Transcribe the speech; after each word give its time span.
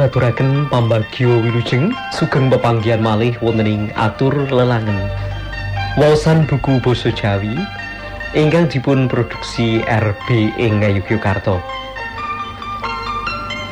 Ngaturaken 0.00 0.72
pambagyo 0.72 1.44
wilujeng 1.44 1.92
sugeng 2.08 2.48
pepanggihan 2.48 3.04
malih 3.04 3.36
wontening 3.44 3.92
atur 4.00 4.32
lelangen. 4.48 4.96
Waosan 6.00 6.48
buku 6.48 6.80
basa 6.80 7.12
Jawi 7.12 7.52
ingkang 8.32 8.64
dipun 8.72 9.12
produksi 9.12 9.84
RB 9.84 10.56
ing 10.56 10.80
Ngayogyakarta. 10.80 11.60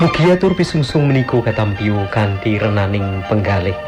Mugi 0.05 0.29
atur 0.29 0.53
pisungsung 0.53 1.09
menika 1.09 1.41
katampiyo 1.41 2.05
kanthi 2.13 2.61
renaning 2.61 3.25
penggalih. 3.33 3.88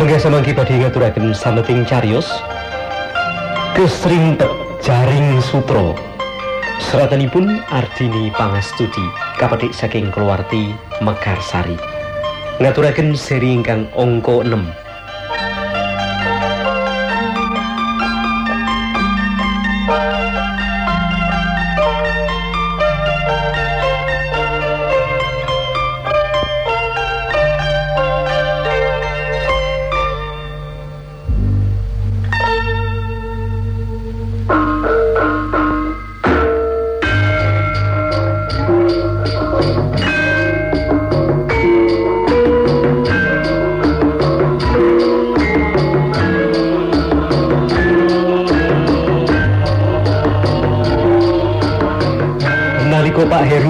Mengasa 0.00 0.32
mangki 0.32 0.56
badhe 0.56 0.80
ngaturaken 0.80 1.36
sameting 1.36 1.84
cariyos 1.84 2.24
Kesrimpet 3.76 4.48
Jaring 4.80 5.44
Sutro 5.44 5.92
Seratanipun 6.88 7.60
Ardini 7.68 8.32
Pangastuti 8.32 9.04
kapetik 9.36 9.76
saking 9.76 10.08
keluarti 10.08 10.72
Mekarsari. 11.04 11.76
Ngaturaken 12.64 13.12
seri 13.12 13.60
ingkang 13.60 13.92
angka 13.92 14.40
6 14.40 14.79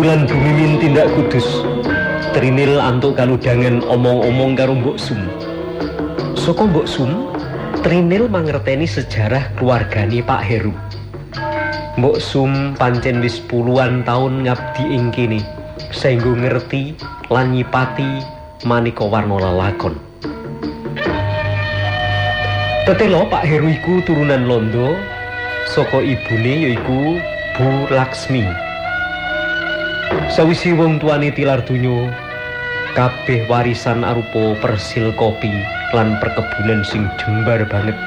Nalika 0.01 0.17
Pak 0.17 0.17
Heru 0.17 0.17
lan 0.17 0.25
Bu 0.25 0.37
Mimin 0.41 0.73
tindak 0.81 1.09
kudus, 1.13 1.49
Trinil 2.33 2.81
antuk 2.81 3.21
kaludangan 3.21 3.85
omong-omong 3.85 4.57
karo 4.57 4.73
Mbok 4.73 4.97
Sum. 4.97 5.21
Saka 6.33 6.65
Mbok 6.65 6.89
Sum, 6.89 7.29
Trinil 7.85 8.25
mangerteni 8.33 8.89
sejarah 8.89 9.53
keluargane 9.61 10.25
Pak 10.25 10.41
Heru. 10.41 10.73
Mbok 12.01 12.17
Sum 12.17 12.73
pancen 12.81 13.21
wis 13.21 13.45
puluhan 13.45 14.01
taun 14.09 14.49
ngabdi 14.49 14.89
ing 14.89 15.13
kene, 15.13 15.45
saengga 15.93 16.33
ngerti 16.33 16.97
lan 17.29 17.53
nyipati 17.53 18.25
maneka 18.65 19.05
warna 19.05 19.37
lelakon. 19.37 20.01
Tetelo 22.89 23.29
Pak 23.29 23.45
Heru 23.45 23.69
iku 23.69 24.01
turunan 24.09 24.49
Londo 24.49 24.97
saka 25.69 26.01
ibune 26.01 26.73
yaiku 26.73 27.21
Bu 27.61 27.69
Laksmi. 27.93 28.70
Sawisi 30.31 30.71
wong 30.71 31.03
tuane 31.03 31.35
tilar 31.35 31.59
donya, 31.67 32.07
kabeh 32.95 33.51
warisan 33.51 34.07
arupa 34.07 34.55
persil 34.63 35.11
kopi 35.19 35.51
lan 35.91 36.23
perkebunan 36.23 36.87
sing 36.87 37.11
jembar 37.19 37.67
banget. 37.67 37.99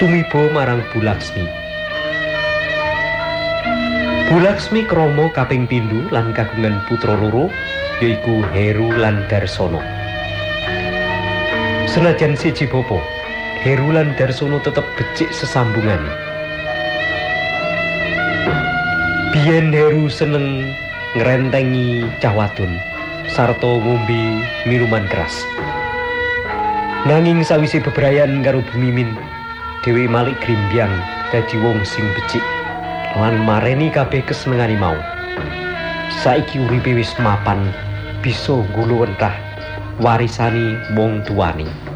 Tumiba 0.00 0.48
marang 0.56 0.80
Bu 0.88 1.04
Laksmi. 1.04 1.44
Bu 4.32 4.36
Laksmi 4.40 4.88
krama 4.88 5.28
kaping 5.36 5.68
pindho 5.68 6.08
lan 6.08 6.32
kagungan 6.32 6.80
putra 6.88 7.12
loro 7.20 7.52
yaiku 8.00 8.40
Heru 8.56 8.88
lan 8.96 9.28
Darsono. 9.28 9.84
Senajan 11.84 12.32
siji 12.32 12.64
bapa, 12.64 12.96
Heru 13.60 13.92
lan 13.92 14.16
Darsono 14.16 14.56
tetep 14.64 14.88
becik 14.96 15.28
sesambungan. 15.36 16.00
Biyen 19.36 19.68
Heru 19.68 20.08
seneng 20.08 20.72
ngrentengi 21.14 22.02
cah 22.18 22.34
wadon 22.34 22.74
sarta 23.30 23.70
ngombe 23.78 24.42
minuman 24.66 25.06
keras. 25.06 25.46
Nanging 27.06 27.46
sawise 27.46 27.78
bebrayan 27.78 28.42
karo 28.42 28.58
Bu 28.66 28.74
Mimin, 28.82 29.14
dhewe 29.86 30.10
malik 30.10 30.34
grimbyang 30.42 30.90
dadi 31.30 31.54
wong 31.62 31.86
sing 31.86 32.02
becik 32.18 32.42
lan 33.14 33.38
mareni 33.46 33.94
kabeh 33.94 34.26
kesenengane 34.26 34.74
mau. 34.74 34.98
Saiki 36.18 36.58
uripe 36.66 36.98
wis 36.98 37.14
mapan, 37.22 37.70
bisa 38.18 38.66
nggulu 38.74 39.06
entah 39.06 39.38
warisani 40.02 40.74
wong 40.98 41.22
tuane. 41.22 41.93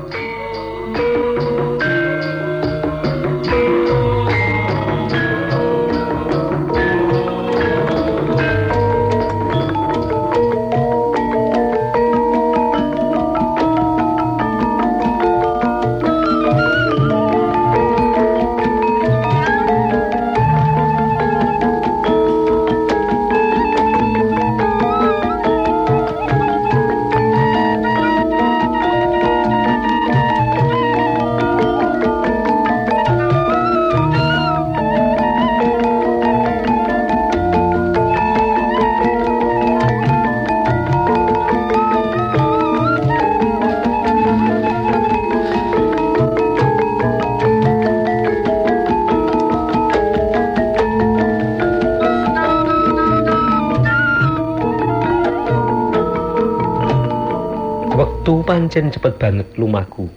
Pancen 58.58 58.90
cepet 58.90 59.14
banget 59.22 59.46
lumaku. 59.54 60.10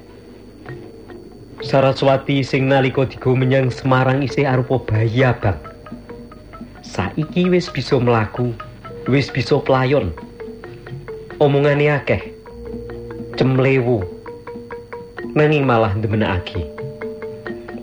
Saraswati 1.62 2.42
sing 2.42 2.66
nalika 2.66 3.06
digo 3.06 3.38
menyang 3.38 3.70
Semarang 3.70 4.26
isih 4.26 4.50
arupa 4.50 4.82
bayi 4.82 5.22
abang. 5.22 5.62
Saiki 6.82 7.54
wis 7.54 7.70
bisa 7.70 8.02
mlaku, 8.02 8.50
wis 9.06 9.30
bisa 9.30 9.62
playon. 9.62 10.10
Omongane 11.38 11.94
akeh. 11.94 12.34
Cemlewu. 13.38 14.02
Nanging 15.38 15.62
malah 15.62 15.94
ndemenake. 15.94 16.66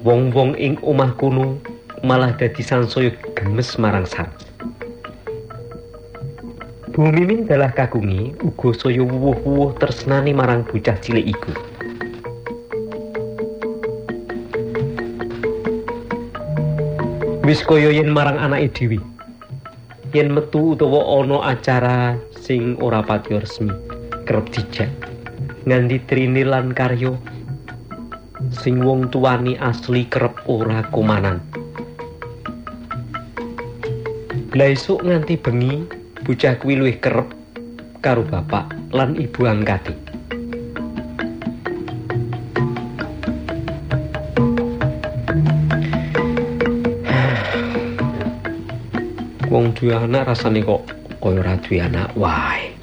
Wong-wong 0.03 0.59
ing 0.59 0.75
omah 0.83 1.15
kuno 1.15 1.63
malah 2.03 2.35
dadi 2.35 2.67
sansaya 2.67 3.15
gemes 3.39 3.79
marang 3.79 4.11
Saras. 4.11 4.48
Bu 6.99 7.15
Mimin 7.15 7.47
dalah 7.47 7.71
kagungi 7.71 8.35
uga 8.43 8.75
saya 8.75 9.07
wuwuh-wuwuh 9.07 9.79
tresnani 9.79 10.35
marang 10.35 10.67
bocah 10.67 10.99
cilik 10.99 11.31
iku. 11.31 11.55
Wis 17.47 17.63
kaya 17.63 17.95
yen 17.95 18.11
marang 18.11 18.43
anake 18.43 18.75
dhewe. 18.75 18.99
Yen 20.11 20.35
metu 20.35 20.75
utawa 20.75 21.23
ana 21.23 21.55
acara 21.55 22.19
sing 22.35 22.75
ora 22.83 22.99
pati 23.07 23.39
resmi, 23.39 23.71
kerep 24.27 24.51
dijak. 24.51 24.91
Nganti 25.71 26.03
trini 26.11 26.43
lan 26.43 26.75
karya 26.75 27.15
sing 28.51 28.83
wong 28.83 29.07
tuani 29.15 29.55
asli 29.55 30.03
kerep 30.11 30.35
ora 30.51 30.83
kumanan. 30.91 31.39
Lah 34.51 34.67
esuk 34.67 35.07
nganti 35.07 35.39
bengi 35.39 35.98
bocah 36.29 36.61
kuwi 36.61 36.77
luwih 36.77 37.01
kerep 37.01 37.33
karo 38.05 38.21
bapak 38.21 38.77
lan 38.93 39.17
ibu 39.17 39.49
angkate. 39.49 39.97
Wong 49.49 49.73
duwe 49.73 49.97
anak 49.97 50.29
rasane 50.29 50.61
kok 50.61 50.85
kaya 51.17 51.41
ora 51.41 51.57
duwe 51.65 51.81
anak 51.81 52.13
wae. 52.13 52.77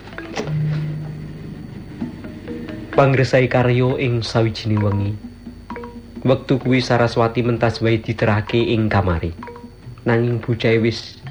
pangresai 2.98 3.46
karya 3.46 3.94
ing 4.02 4.26
sawijining 4.26 4.82
wengi. 4.82 5.14
Wektu 6.26 6.58
kuwi 6.58 6.82
Saraswati 6.82 7.46
mentas 7.46 7.78
wae 7.78 8.02
diterake 8.02 8.58
ing 8.58 8.90
kamari. 8.90 9.38
Nanging 10.10 10.42
bocah 10.42 10.82
wis 10.82 11.22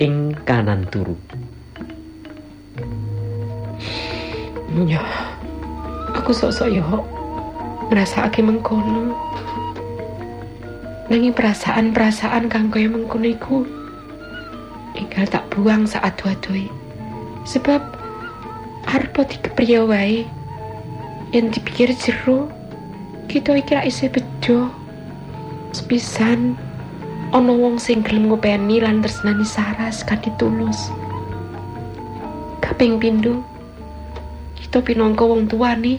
ing 0.00 0.32
kanan 0.48 0.86
turu. 0.88 1.16
Ya, 4.88 5.04
aku 6.16 6.32
sok-sok 6.32 6.68
yo 6.72 7.04
ngrasakake 7.92 8.40
mengkono. 8.40 9.12
Nanging 11.12 11.36
perasaan-perasaan 11.36 12.48
kang 12.48 12.72
kaya 12.72 12.88
mengkono 12.88 13.28
iku 13.28 13.68
enggal 14.96 15.28
tak 15.28 15.44
buang 15.52 15.84
saat 15.84 16.16
adu-adui. 16.16 16.72
Sebab 17.44 17.84
arep 18.88 19.12
dikepriya 19.12 19.84
wae 19.84 20.24
yang 21.36 21.52
dipikir 21.52 21.92
jero 21.92 22.48
kita 23.28 23.56
iki 23.56 23.72
ra 23.72 23.82
isih 23.84 24.08
bejo 24.12 24.68
sepisan 25.72 26.56
ana 27.32 27.48
wong 27.48 27.80
sing 27.80 28.04
gelem 28.04 28.28
ngopeni 28.28 28.84
lan 28.84 29.00
tresnani 29.00 29.48
Saras 29.48 30.04
kanthi 30.04 30.28
tulus 30.36 30.92
kaping 32.60 33.00
pindho 33.00 33.40
kita 34.60 34.84
pinangka 34.84 35.24
wong 35.24 35.48
tuane 35.48 35.96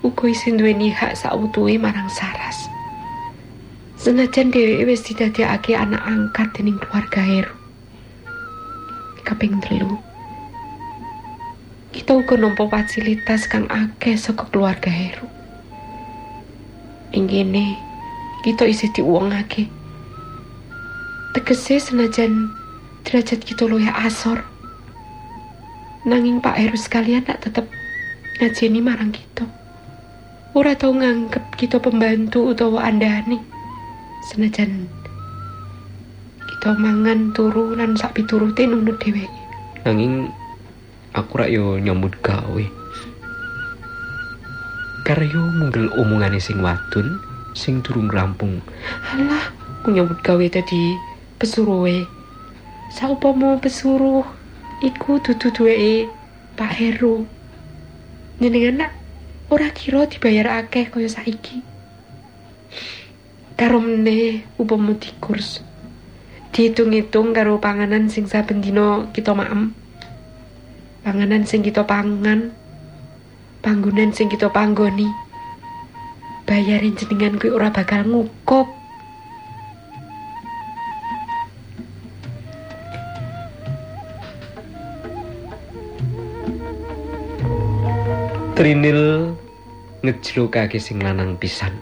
uga 0.00 0.24
isih 0.24 0.56
duweni 0.56 0.88
hak 0.88 1.12
sautuhe 1.12 1.76
marang 1.76 2.08
Saras 2.08 2.72
senajan 4.00 4.48
dheweke 4.48 4.88
wis 4.88 5.04
didadekake 5.04 5.76
anak 5.76 6.00
angkat 6.08 6.48
dening 6.56 6.80
keluarga 6.80 7.20
Heru 7.20 7.52
kaping 9.28 9.60
telu 9.60 10.00
kita 11.92 12.16
uga 12.16 12.40
nampa 12.40 12.64
fasilitas 12.66 13.44
kang 13.44 13.70
akeh 13.70 14.18
saka 14.18 14.50
keluarga 14.50 14.90
Heru. 14.90 15.30
Ing 17.14 17.30
kene 17.30 17.78
kita 18.42 18.66
isih 18.66 18.90
diuwongake. 18.90 19.83
Tegese 21.34 21.82
senajan 21.82 22.54
derajat 23.02 23.42
kita 23.42 23.66
luwih 23.66 23.90
asor. 23.90 24.46
Nanging 26.06 26.38
Pak 26.38 26.54
Heru 26.54 26.78
sekalian 26.78 27.26
tak 27.26 27.42
tetep 27.42 27.66
ngajeni 28.38 28.78
marang 28.78 29.10
kita. 29.10 29.42
Ora 30.54 30.78
tau 30.78 30.94
nganggep 30.94 31.58
kita 31.58 31.82
pembantu 31.82 32.54
utawa 32.54 32.86
andani. 32.86 33.42
Senajan 34.30 34.86
kita 36.54 36.78
mangan 36.78 37.34
turu 37.34 37.74
lan 37.74 37.98
sak 37.98 38.14
piturute 38.14 38.70
nunut 38.70 39.02
dheweke. 39.02 39.26
Nanging 39.82 40.30
aku 41.18 41.34
rak 41.34 41.50
yo 41.50 41.82
nyambut 41.82 42.14
gawe. 42.22 42.64
Karyo 45.02 45.42
munggel 45.58 45.90
omongane 45.98 46.38
sing 46.38 46.62
wadon 46.62 47.18
sing 47.58 47.82
durung 47.82 48.06
rampung. 48.06 48.62
Alah, 49.10 49.50
aku 49.82 49.90
nyambut 49.90 50.22
gawe 50.22 50.46
tadi 50.46 51.13
pesuruhe. 51.44 52.08
Saupama 52.88 53.60
pesuruh 53.60 54.24
iku 54.80 55.20
dudu 55.20 55.52
duweke 55.52 56.08
Pak 56.56 56.72
Heru. 56.72 57.28
Jenengan 58.40 58.88
nak 58.88 58.92
ora 59.52 59.68
kira 59.68 60.08
dibayar 60.08 60.64
akeh 60.64 60.88
kaya 60.88 61.04
saiki. 61.04 61.60
Karo 63.60 63.78
meneh 63.84 64.48
upama 64.56 64.96
dikurs. 64.96 65.60
Dihitung-hitung 66.56 67.36
karo 67.36 67.60
panganan 67.60 68.08
sing 68.08 68.24
saben 68.24 68.64
dina 68.64 69.04
kita 69.12 69.36
maem. 69.36 69.76
Panganan 71.04 71.44
sing 71.44 71.60
kita 71.60 71.84
pangan, 71.84 72.56
panggonan 73.60 74.16
sing 74.16 74.32
kita 74.32 74.48
panggoni. 74.48 75.12
Bayarin 76.48 76.96
jenengan 76.96 77.36
kuwi 77.36 77.52
ora 77.52 77.68
bakal 77.68 78.08
ngukup. 78.08 78.73
Trinil 88.54 89.34
ngejlokake 90.06 90.78
sing 90.78 91.02
lanang 91.02 91.34
pisan. 91.34 91.74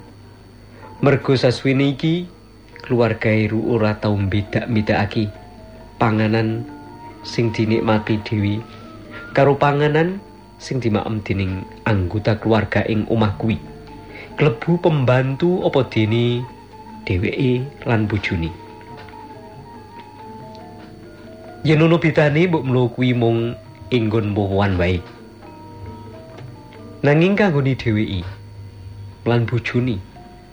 Mergo 1.04 1.36
saswini 1.36 1.92
iki 1.92 2.24
keluarga 2.80 3.28
Heru 3.28 3.76
ora 3.76 4.00
tau 4.00 4.16
mbedak-bedakake 4.16 5.28
panganan 6.00 6.64
sing 7.28 7.52
dinikmati 7.52 8.16
dewi 8.24 8.64
karo 9.36 9.52
panganan 9.60 10.16
sing 10.56 10.80
dimaem 10.80 11.20
dening 11.20 11.60
anggota 11.84 12.40
keluarga 12.40 12.80
ing 12.88 13.04
omah 13.12 13.36
kuwi. 13.36 13.60
Klebu 14.40 14.80
pembantu 14.80 15.68
apa 15.68 15.84
dene 15.92 16.40
dheweke 17.04 17.68
lan 17.84 18.08
bojone. 18.08 18.48
Yen 21.68 21.84
ono 21.84 22.00
bedane 22.00 22.48
mbok 22.48 22.64
mlo 22.64 22.88
kuwi 22.88 23.12
mung 23.12 23.52
ing 23.92 24.08
nggon 24.08 24.32
wowoan 24.32 24.80
wae. 24.80 25.20
Nanging 27.02 27.34
kanggone 27.34 27.74
dheweke 27.74 28.22
lan 29.26 29.42
bojone 29.42 29.98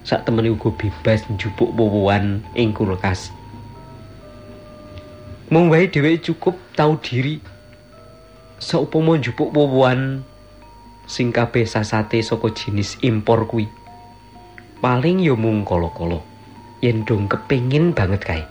sak 0.01 0.25
temene 0.25 0.49
uga 0.49 0.73
bebas 0.73 1.29
njupuk 1.29 1.77
wowoan 1.77 2.41
ing 2.57 2.73
kulkas. 2.73 3.29
Mung 5.53 5.69
wae 5.69 5.85
dheweke 5.85 6.25
cukup 6.25 6.57
tau 6.73 6.97
diri 6.97 7.37
saupama 8.57 9.21
njupuk 9.21 9.53
wowoan 9.53 10.25
sing 11.05 11.29
kabeh 11.29 11.69
sasate 11.69 12.17
saka 12.25 12.49
jenis 12.49 12.97
impor 13.05 13.45
kuwi. 13.45 13.69
Paling 14.81 15.21
ya 15.21 15.37
mung 15.37 15.61
kala-kala 15.61 16.17
yen 16.81 17.05
dong 17.05 17.29
kepingin 17.29 17.93
banget 17.93 18.25
kae. 18.25 18.43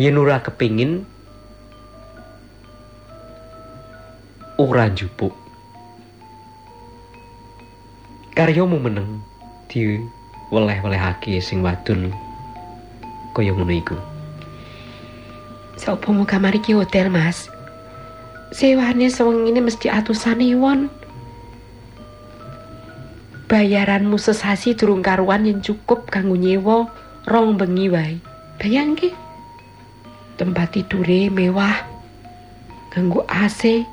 Yen 0.00 0.16
ora 0.16 0.40
kepingin 0.40 1.04
ora 4.56 4.88
njupuk. 4.88 5.41
Karyamu 8.32 8.80
meneng 8.80 9.20
di 9.68 10.00
weleh-welehake 10.48 11.36
sing 11.44 11.60
wadon 11.60 12.08
kaya 13.36 13.52
ngono 13.52 13.76
iku. 13.76 13.92
Saupama 15.76 16.24
kamar 16.24 16.56
iki 16.56 16.72
hotel, 16.72 17.12
Mas. 17.12 17.52
Sewane 18.56 19.12
sewengi 19.12 19.52
ini 19.52 19.60
mesti 19.60 19.92
atusan 19.92 20.40
won. 20.56 20.88
Bayaranmu 23.52 24.16
sesasi 24.16 24.80
durung 24.80 25.04
karuan 25.04 25.44
yang 25.44 25.60
cukup 25.60 26.08
kanggo 26.08 26.32
nyewa 26.32 26.88
rong 27.28 27.60
bengi 27.60 27.92
wae. 27.92 28.16
Bayangke. 28.56 29.12
Tempat 30.40 30.72
tidure 30.72 31.28
mewah. 31.28 31.84
Kanggo 32.88 33.28
AC, 33.28 33.84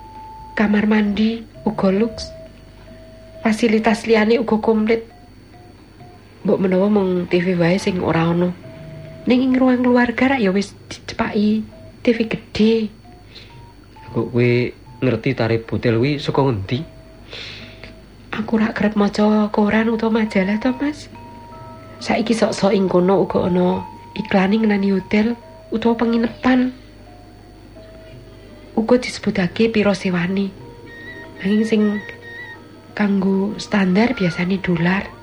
kamar 0.56 0.88
mandi, 0.88 1.44
uga 1.68 1.92
lux. 1.92 2.39
Fasilitas 3.40 4.04
liyane 4.04 4.36
uga 4.36 4.60
komplit. 4.60 5.08
Mbok 6.44 6.60
menawa 6.60 6.88
mung 6.92 7.28
TV 7.32 7.56
wae 7.56 7.80
sing 7.80 8.04
ora 8.04 8.28
ono. 8.28 8.52
Ning 9.28 9.40
ing 9.44 9.54
ruang 9.56 9.84
keluarga 9.84 10.36
rak 10.36 10.44
ya 10.44 10.52
wis 10.52 10.76
dicepaki 10.92 11.64
TV 12.04 12.18
gede. 12.28 12.74
Kok 14.12 14.28
kowe 14.32 14.52
ngerti 15.00 15.30
tarif 15.36 15.64
hotel 15.72 16.00
kuwi 16.00 16.20
saka 16.20 16.40
ngendi? 16.44 16.80
Aku 18.36 18.60
rak 18.60 18.76
kerep 18.76 18.96
maca 19.00 19.48
koran 19.52 19.92
utawa 19.92 20.24
majalah 20.24 20.60
to, 20.60 20.72
Mas. 20.80 21.08
Saiki 22.00 22.32
sok-sok 22.32 22.72
ing 22.72 22.88
kono 22.88 23.24
uga 23.24 23.48
ana 23.48 23.84
iklan 24.16 24.56
ngenani 24.56 24.96
hotel 24.96 25.36
utawa 25.72 25.96
penginepan. 26.00 26.72
Uga 28.76 28.96
disebutake 29.00 29.72
piro 29.72 29.92
sewani. 29.92 30.52
Nanging 31.44 31.64
sing 31.68 31.84
kanggo 32.98 33.54
standar 33.60 34.14
biasanya 34.18 34.58
dolar. 34.62 35.19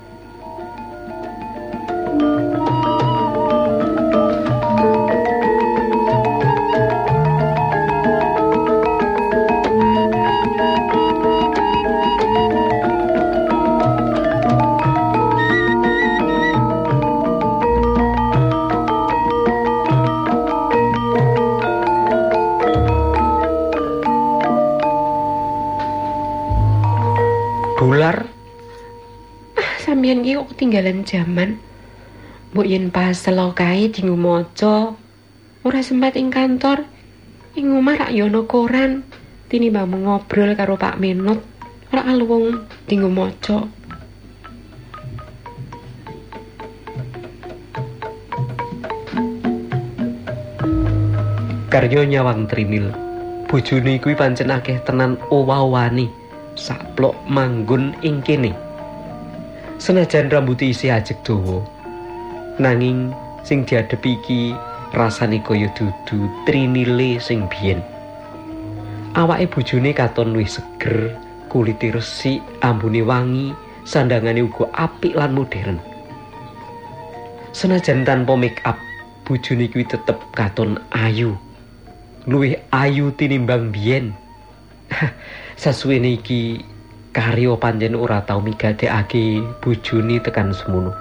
Ketinggalan 30.67 31.07
zaman. 31.07 31.49
Mbok 32.51 32.67
yen 32.67 32.91
pas 32.91 33.15
selo 33.15 33.55
kae 33.55 33.87
dinggo 33.87 34.19
maca, 34.19 34.99
ora 35.63 35.79
sempat 35.79 36.19
ing 36.19 36.27
kantor. 36.27 36.83
Ing 37.55 37.71
rak 37.71 38.11
yo 38.11 38.27
ana 38.27 38.43
koran. 38.43 39.07
Tinimbang 39.47 40.03
ngobrol 40.03 40.59
karo 40.59 40.75
Pak 40.75 40.99
Menot 40.99 41.39
ora 41.95 42.03
alwung 42.03 42.67
dinggo 42.83 43.07
maca. 43.07 43.63
Karya 51.71 52.03
nyawang 52.03 52.43
trinil. 52.51 52.91
Bojone 53.47 54.03
kuwi 54.03 54.19
pancen 54.19 54.51
akeh 54.51 54.83
tenan 54.83 55.15
owa-owani 55.31 56.11
saplok 56.59 57.15
manggon 57.31 57.95
ing. 58.03 58.19
Senajan 59.87 60.27
rambut 60.27 60.59
isih 60.59 60.99
ajeg 60.99 61.15
dawa, 61.23 61.63
nanging 62.59 63.15
sing 63.47 63.63
diadepi 63.63 64.19
iki 64.19 64.51
rasane 64.91 65.39
kaya 65.39 65.71
dudu 65.79 66.27
trinile 66.43 67.15
sing 67.23 67.47
biyen. 67.47 67.79
Awake 69.15 69.47
bojone 69.47 69.95
katon 69.95 70.35
luwih 70.35 70.43
seger, 70.43 71.15
kulite 71.47 71.95
resik, 71.95 72.43
ambune 72.59 72.99
wangi, 72.99 73.55
sandangane 73.87 74.43
uga 74.43 74.67
apik 74.75 75.15
lan 75.15 75.31
modern. 75.31 75.79
Senajan 77.55 78.03
tanpa 78.03 78.35
make 78.35 78.59
up, 78.67 78.75
bojone 79.23 79.71
kuwi 79.71 79.87
tetep 79.87 80.19
katon 80.35 80.83
ayu. 80.91 81.39
Luwih 82.27 82.59
ayu 82.75 83.15
tinimbang 83.15 83.71
biyen. 83.71 84.11
Sasuwene 85.63 86.19
iki 86.19 86.59
karya 87.15 87.55
pancen 87.57 87.95
ora 87.95 88.23
tau 88.23 88.43
migadekake 88.43 89.41
bojone 89.63 90.19
tekan 90.21 90.51
semono. 90.51 90.93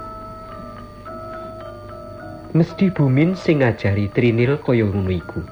Mesti 2.57 2.89
Bumin 2.89 3.37
sing 3.37 3.61
ngajari 3.61 4.09
Trinil 4.17 4.57
kaya 4.65 4.89
ngono 4.89 5.13
iku. 5.13 5.45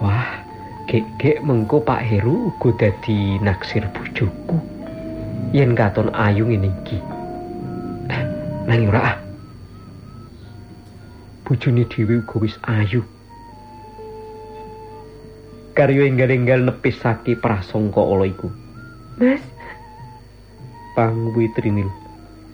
Wah, 0.00 0.40
gek-gek 0.88 1.44
mengko 1.44 1.84
Pak 1.84 2.00
Heru 2.00 2.48
uga 2.48 2.72
dadi 2.80 3.36
naksir 3.44 3.84
bojoku. 3.92 4.56
Yen 5.52 5.76
katon 5.76 6.08
ayu 6.16 6.48
ngene 6.48 6.72
iki. 6.72 6.98
Nanging 8.72 8.88
ora 8.88 9.02
ah. 9.04 9.16
Bojone 11.44 11.84
dhewe 11.92 12.24
uga 12.24 12.36
wis 12.40 12.56
ayu. 12.64 13.04
Karyo 15.76 16.08
enggal-enggal 16.08 16.64
nepisake 16.64 17.36
prasangka 17.36 18.00
ala 18.00 18.24
iku. 18.24 18.63
Mas, 19.14 19.38
Pangwi 20.98 21.46
Trinil 21.54 21.86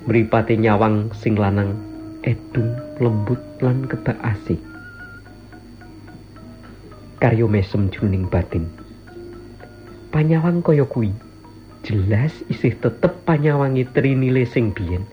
mripate 0.04 0.60
nyawang 0.60 1.08
sing 1.16 1.32
lanang 1.32 1.72
edun 2.20 2.76
lembut 3.00 3.40
lan 3.64 3.88
kebak 3.88 4.20
asih. 4.20 4.60
Karyo 7.16 7.48
mesem 7.48 7.88
jroning 7.88 8.28
batin. 8.28 8.68
Panyawang 10.12 10.60
kaya 10.60 10.84
kuwi 10.84 11.16
jelas 11.80 12.36
isih 12.52 12.76
tetep 12.76 13.24
panyawangi 13.24 13.88
Trinile 13.96 14.44
sing 14.44 14.76
biyen. 14.76 15.08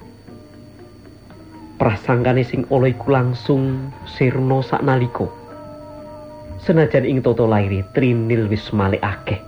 Prasangkane 1.80 2.44
sing 2.44 2.68
ala 2.68 2.92
iku 2.92 3.08
langsung 3.08 3.88
sirna 4.04 4.60
saknalika. 4.60 5.32
Senajan 6.60 7.08
ing 7.08 7.24
tata 7.24 7.48
laire 7.48 7.88
Trinil 7.96 8.52
wis 8.52 8.68
malih 8.76 9.00
akeh. 9.00 9.40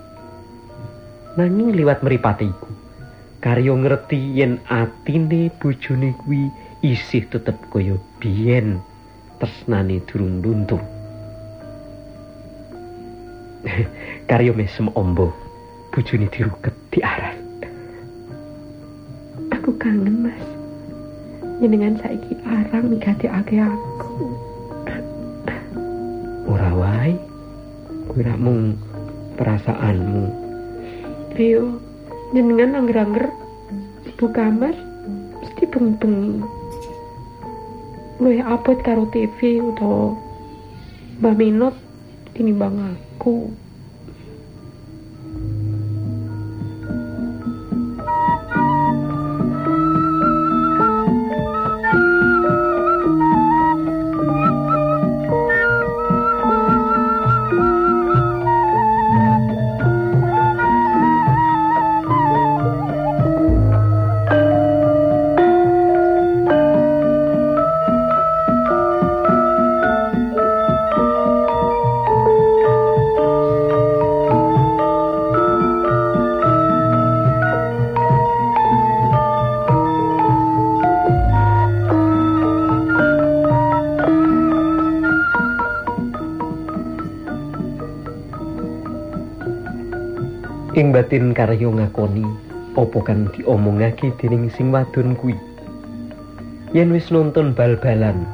Nanging 1.40 1.72
liwat 1.72 2.04
mripate 2.04 2.52
iku 2.52 2.68
Karyo 3.40 3.80
ngerti 3.80 4.20
yen 4.36 4.60
atine 4.68 5.48
bojone 5.64 6.12
kuwi 6.20 6.52
isih 6.84 7.24
tetep 7.32 7.56
kaya 7.72 7.96
biyen 8.20 8.84
tresnane 9.40 10.04
durung 10.04 10.44
luntur. 10.44 10.84
Karyo 14.30 14.52
mesem 14.52 14.92
ombo 14.92 15.32
bojone 15.96 16.28
diruket 16.28 16.76
diaras. 16.92 17.40
aku 19.56 19.72
kangen, 19.80 20.28
Mas. 20.28 20.44
Jenengan 21.64 21.96
saiki 22.04 22.36
arang 22.44 22.92
migadekake 22.92 23.64
aku. 23.64 24.36
Ora 26.44 26.76
wae. 26.76 27.16
Kuwi 28.12 28.28
mung 28.36 28.76
perasaanmu. 29.40 30.49
Leo, 31.38 31.78
jenengan 32.34 32.82
angger-angger 32.82 33.30
ibu 34.10 34.26
kamar 34.34 34.74
mesti 35.40 35.64
bengi-bengi. 35.70 36.42
Luwih 38.20 38.44
abot 38.44 38.78
karo 38.84 39.08
TV 39.14 39.64
utawa 39.64 40.18
Mbak 41.24 41.34
Minot 41.40 41.76
tinimbang 42.36 42.96
aku. 42.96 43.52
Batin 91.10 91.34
karyo 91.34 91.74
ngakoni 91.74 92.22
apa 92.78 93.02
kang 93.02 93.34
diomongake 93.34 94.14
dening 94.22 94.46
sing 94.54 94.70
wadon 94.70 95.18
kuwi. 95.18 95.34
Yen 96.70 96.94
wis 96.94 97.10
nonton 97.10 97.58
bal-balan, 97.58 98.30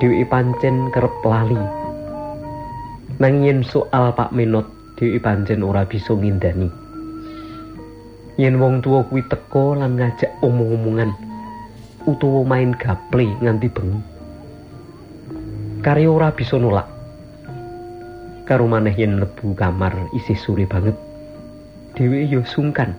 dheweke 0.00 0.24
pancen 0.32 0.88
kerep 0.96 1.12
lali. 1.28 1.60
Nanging 3.20 3.44
yen 3.44 3.60
soal 3.60 4.16
Pak 4.16 4.32
Menot, 4.32 4.64
dheweke 4.96 5.20
pancen 5.20 5.60
ora 5.60 5.84
bisa 5.84 6.16
ngindani. 6.16 6.72
Yen 8.40 8.56
wong 8.56 8.80
tuwa 8.80 9.04
kuwi 9.04 9.20
teka 9.28 9.76
lan 9.76 10.00
ngajak 10.00 10.32
omong-omongan 10.40 11.12
utawa 12.08 12.48
main 12.48 12.72
gaple 12.80 13.28
nganti 13.44 13.68
bengi. 13.68 14.00
Karyo 15.84 16.16
ora 16.16 16.32
bisa 16.32 16.56
nolak. 16.56 16.88
Karo 18.48 18.64
maneh 18.64 18.96
yen 18.96 19.20
mlebu 19.20 19.52
kamar 19.52 19.92
isih 20.16 20.40
sore 20.40 20.64
banget. 20.64 21.03
Dewi 21.94 22.26
yo 22.26 22.42
sungkan. 22.42 22.90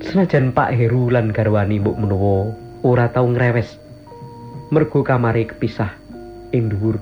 Senajan 0.00 0.56
Pak 0.56 0.72
Heru 0.72 1.12
lan 1.12 1.28
garwani 1.28 1.76
mbok 1.76 2.00
menawa 2.00 2.56
ora 2.80 3.12
tau 3.12 3.28
ngrewes. 3.28 3.76
Mergo 4.72 5.04
kamare 5.04 5.44
kepisah 5.44 5.92
ing 6.56 6.72
dhuwur. 6.72 6.96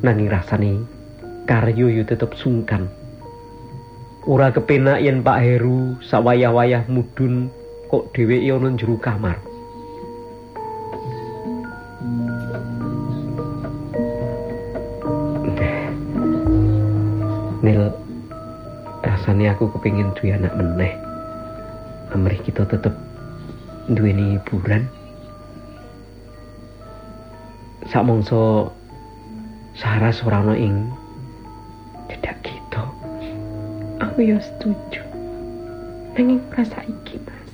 Nanging 0.00 0.32
rasane 0.32 0.80
karyo 1.44 1.92
yo 1.92 2.00
tetep 2.08 2.32
sungkan. 2.32 2.88
Ora 4.24 4.48
kepenak 4.56 5.04
yen 5.04 5.20
Pak 5.20 5.44
Heru 5.44 6.00
sawayah-wayah 6.00 6.88
mudun 6.88 7.52
kok 7.92 8.08
dheweke 8.16 8.56
ana 8.56 8.72
jero 8.72 8.96
kamar. 8.96 9.49
Aku 19.50 19.70
kepingin 19.76 20.14
duwe 20.14 20.34
anak 20.34 20.54
meneh. 20.54 20.94
Amrih 22.14 22.38
kita 22.42 22.66
tetep 22.66 22.94
duweni 23.90 24.38
hiburan. 24.38 24.86
Sak 27.90 28.06
mangsa 28.06 28.70
Saras 29.78 30.20
ora 30.26 30.44
ana 30.44 30.54
ing 30.58 30.92
cedak 32.10 32.36
kita. 32.42 32.84
Aku 34.02 34.18
ya 34.20 34.36
setuju. 34.42 35.00
Nanging 36.18 36.42
rasa 36.52 36.84
iki, 36.84 37.16
Mas. 37.22 37.50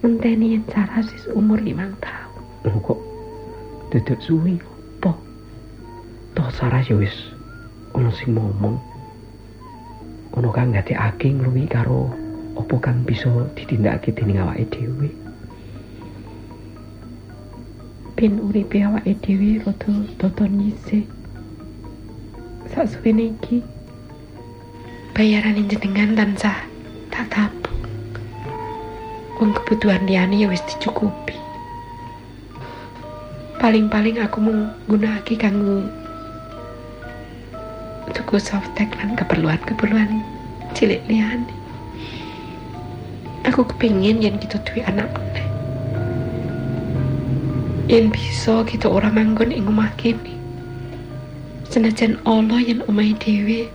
Menteni 0.00 0.56
yen 0.56 0.64
Sarah 0.70 1.02
wis 1.02 1.26
umur 1.34 1.60
limang 1.60 1.92
tahun. 2.00 2.42
Oh, 2.70 2.78
kok 2.80 3.00
dadak 3.92 4.22
suwi 4.22 4.56
apa? 4.56 5.12
Toh 6.38 6.48
Saras 6.54 6.88
ya 6.88 6.96
wis 6.96 7.12
ana 7.92 8.08
sing 8.14 8.32
ngomong. 8.32 8.93
Ono 10.34 10.50
kang 10.50 10.74
ngadekake 10.74 11.30
ngluwi 11.30 11.70
karo 11.70 12.10
apa 12.58 12.74
kang 12.82 13.06
bisa 13.06 13.30
ditindakake 13.54 14.10
dening 14.18 14.42
awake 14.42 14.66
dhewe. 14.66 15.06
Ben 18.18 18.42
uripe 18.42 18.82
awake 18.82 19.14
dhewe 19.22 19.62
rada 19.62 19.94
toton 20.18 20.58
nyisih. 20.58 21.06
Sasuwene 22.66 23.30
iki 23.30 23.62
bayaran 25.14 25.62
jenengan 25.70 26.18
tansah 26.18 26.66
tabung. 27.14 27.78
Wong 29.38 29.54
kebutuhan 29.54 30.02
liyane 30.02 30.42
ya 30.42 30.50
wis 30.50 30.66
dicukupi. 30.66 31.38
Paling-paling 33.62 34.18
aku 34.18 34.38
mau 34.42 34.66
gunakake 34.90 35.38
kanggo 35.38 35.86
tuku 38.24 38.40
softtek 38.40 38.88
lan 38.96 39.12
keperluan-keperluan 39.20 40.24
cilik 40.72 41.04
liyane. 41.12 41.44
Aku 43.44 43.68
kepingin 43.68 44.24
yang 44.24 44.40
kita 44.40 44.56
duwe 44.64 44.80
anak 44.88 45.12
meneh. 45.12 45.44
Yen 47.84 48.08
bisa 48.08 48.64
kita 48.64 48.88
ora 48.88 49.12
manggon 49.12 49.52
ing 49.52 49.68
omah 49.68 49.92
kene. 50.00 50.40
Senajan 51.68 52.16
Allah 52.24 52.64
yang 52.64 52.80
omahe 52.88 53.12
dhewe 53.20 53.68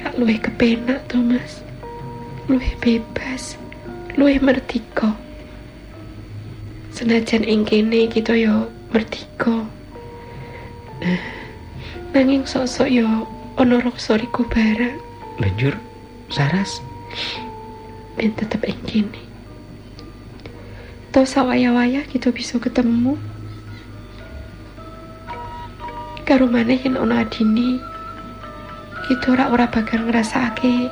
rak 0.00 0.16
luwih 0.16 0.40
kepenak 0.40 1.04
to, 1.12 1.20
Mas. 1.20 1.60
Bebas, 2.80 3.60
luwih 4.16 4.40
merdeka. 4.40 5.12
Senajan 6.96 7.44
ing 7.44 7.68
kene 7.68 8.08
kita 8.08 8.32
yo 8.40 8.72
merdeka. 8.88 9.68
Eh, 11.04 11.20
Nanging 12.16 12.48
sok-sok 12.48 12.88
yo 12.88 13.28
riku 13.64 14.42
barang. 14.48 14.98
Banjur 15.38 15.78
Saras 16.32 16.80
ben 18.16 18.32
tetep 18.36 18.62
ing 18.68 18.80
kene. 18.84 19.22
Toh 21.12 21.28
sawaya-waya 21.28 22.04
kita 22.08 22.32
bisa 22.32 22.56
ketemu. 22.56 23.16
Karo 26.24 26.48
maneh 26.48 26.80
yen 26.80 26.96
ana 26.96 27.26
adine, 27.26 27.82
kita 29.04 29.36
ora 29.36 29.52
ora 29.52 29.66
bakal 29.68 30.08
ngrasake 30.08 30.88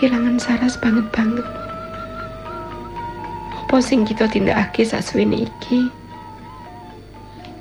kelangan 0.00 0.40
saras 0.40 0.80
banget 0.80 1.04
banget. 1.12 1.44
Apa 3.52 3.76
sing 3.84 4.08
kita 4.08 4.28
tindakake 4.30 4.86
sasuwene 4.86 5.50
iki? 5.50 5.90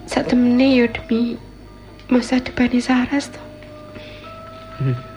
Sak 0.07 0.31
temene 0.31 0.67
yo 0.75 0.85
demi 0.87 1.35
masa 2.11 2.39
depannya 2.39 2.83
Saras 2.83 3.31
toh. 3.31 3.50
Mm-hmm. 4.79 5.10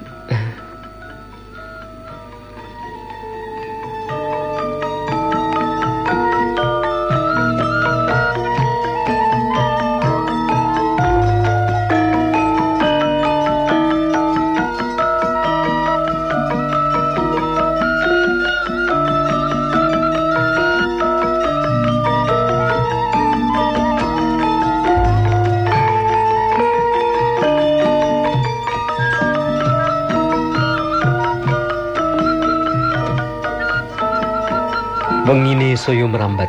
Saya 35.84 36.08
merambat, 36.08 36.48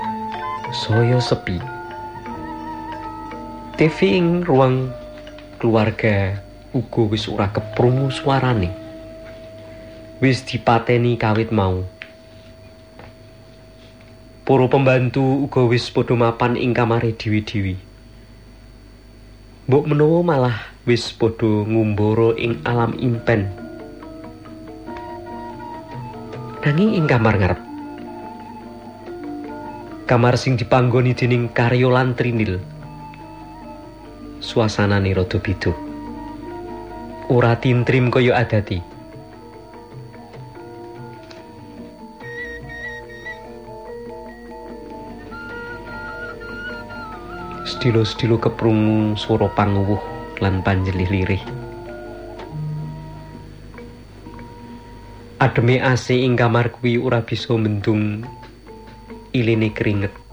saya 0.72 1.20
sepi. 1.20 1.60
TV 3.76 4.16
ing 4.16 4.48
ruang 4.48 4.96
keluarga 5.60 6.40
uga 6.72 7.04
wis 7.12 7.28
ora 7.28 7.52
keprungu 7.52 8.08
suarane. 8.16 8.72
Wis 10.24 10.40
dipateni 10.48 11.20
kawit 11.20 11.52
mau. 11.52 11.84
Para 14.48 14.72
pembantu 14.72 15.44
uga 15.44 15.68
wis 15.68 15.92
padha 15.92 16.16
mapan 16.16 16.56
ing 16.56 16.72
kamare 16.72 17.12
dewi-dewi. 17.12 17.76
Mbok 19.68 19.84
menawa 19.84 20.20
malah 20.24 20.58
wis 20.88 21.12
padha 21.12 21.68
ngumbara 21.68 22.40
ing 22.40 22.64
alam 22.64 22.96
impen. 23.04 23.52
Nanging 26.64 27.04
ing 27.04 27.06
kamar 27.12 27.36
ngarep 27.36 27.75
kamar 30.06 30.38
sing 30.38 30.54
dipanggoni 30.54 31.18
dening 31.18 31.50
Karyo 31.50 31.90
lan 31.90 32.14
Trinil. 32.14 32.62
Suasanane 34.38 35.10
rada 35.18 35.42
beda. 35.42 35.74
Ora 37.34 37.58
tintrim 37.58 38.14
kaya 38.14 38.38
adati. 38.38 38.78
Stilo-stilo 47.66 48.38
keprungu 48.38 49.18
swara 49.18 49.50
panguwuh 49.58 50.02
lan 50.38 50.62
panjelih 50.62 51.10
lirih. 51.10 51.42
Ademe 55.42 55.82
AC 55.82 56.14
ing 56.14 56.38
kamar 56.38 56.70
kuwi 56.70 57.02
ora 57.02 57.26
bisa 57.26 57.58
mendung 57.58 58.22
Ilini 59.36 59.70
keringet. 59.76 60.25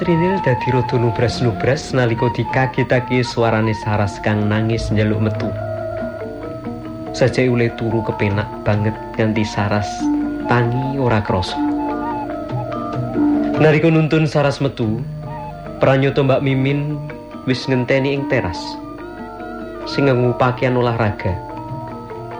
Trinil 0.00 0.40
dadi 0.40 0.72
rada 0.72 0.96
nubras-nubras 0.96 1.92
nalika 1.92 2.32
dikagetake 2.32 3.20
suarane 3.20 3.76
Saras 3.84 4.16
kang 4.24 4.48
nangis 4.48 4.88
njaluk 4.88 5.28
metu. 5.28 5.52
Sajake 7.12 7.52
ule 7.52 7.68
turu 7.76 8.00
kepenak 8.08 8.48
banget 8.64 8.96
nganti 9.20 9.44
Saras 9.44 9.84
tangi 10.48 10.96
ora 10.96 11.20
krasa. 11.20 11.60
Nalika 13.60 13.92
nuntun 13.92 14.24
Saras 14.24 14.64
metu, 14.64 15.04
pranyata 15.84 16.24
Mbak 16.24 16.40
Mimin 16.48 16.96
wis 17.44 17.68
ngenteni 17.68 18.16
ing 18.16 18.24
teras. 18.32 18.56
Sing 19.84 20.08
nganggo 20.08 20.32
pakaian 20.40 20.80
olahraga. 20.80 21.36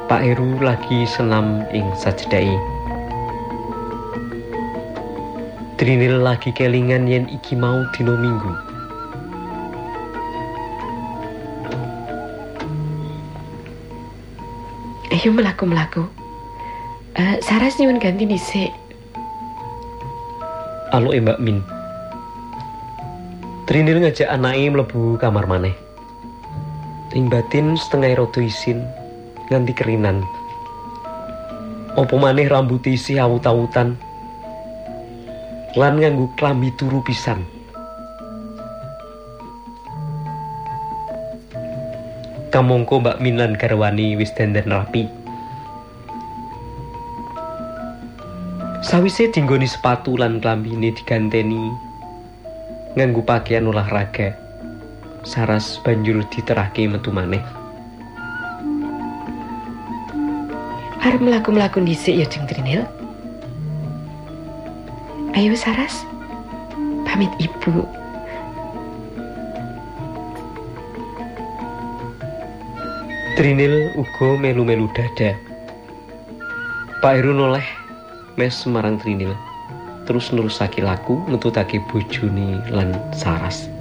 Pak 0.09 0.25
Heru 0.25 0.57
lagi 0.65 1.05
senam 1.05 1.69
ing 1.77 1.93
sajedai. 1.93 2.80
Trinil 5.81 6.21
lagi 6.21 6.53
kelingan 6.53 7.09
yen 7.09 7.25
iki 7.33 7.57
mau 7.57 7.89
dino 7.97 8.13
minggu. 8.13 8.53
Ayo 15.09 15.33
melaku-melaku. 15.33 16.05
Eh, 17.17 17.41
Saras 17.41 17.81
nyuwun 17.81 17.97
ganti 17.97 18.29
dhisik. 18.29 18.69
Alo 20.93 21.17
Mbak 21.17 21.41
Min. 21.41 21.65
Trinil 23.65 24.05
ngajak 24.05 24.29
anake 24.29 24.69
mlebu 24.69 25.17
kamar 25.17 25.49
maneh. 25.49 25.73
Ing 27.17 27.33
batin 27.33 27.81
setengah 27.81 28.21
rada 28.21 28.41
isin 28.45 28.85
nganti 29.49 29.73
kerinan. 29.73 30.21
Apa 31.97 32.13
maneh 32.21 32.53
rambut 32.53 32.85
isi 32.85 33.17
awut-awutan. 33.17 34.10
Lan 35.79 36.03
nganggo 36.03 36.27
klambi 36.35 36.75
turu 36.75 36.99
pisan. 37.07 37.47
Kamongko 42.51 42.99
Mbak 42.99 43.23
Min 43.23 43.39
lan 43.39 43.55
garwani 43.55 44.19
wis 44.19 44.35
dandan 44.35 44.67
rapi. 44.67 45.07
Sawise 48.83 49.31
dinggoni 49.31 49.71
sepatu 49.71 50.19
lan 50.19 50.43
klambine 50.43 50.91
diganteni, 50.91 51.71
nganggo 52.99 53.23
pakaian 53.23 53.71
olahraga. 53.71 54.35
Saras 55.23 55.79
banjur 55.87 56.27
diterahke 56.35 56.91
metu 56.91 57.15
maneh. 57.15 57.47
Arep 60.99 61.23
mlaku-mlaku 61.23 61.79
dhisik 61.87 62.19
ya 62.19 62.27
Jeng 62.27 62.51
Trinil. 62.51 62.83
Ayo 65.31 65.55
Saras. 65.55 66.03
Pamit 67.07 67.31
Ibu. 67.39 67.87
Trinil 73.39 73.95
uga 73.95 74.29
melu-melu 74.37 74.91
dada. 74.91 75.39
Pak 76.99 77.15
Heru 77.15 77.31
noleh 77.31 77.63
mes 78.35 78.53
marang 78.67 78.99
Trinil. 78.99 79.31
Terus 80.05 80.35
nerusake 80.35 80.83
laku 80.83 81.23
ngetutake 81.31 81.79
bojone 81.89 82.67
lan 82.75 82.91
Saras. 83.15 83.80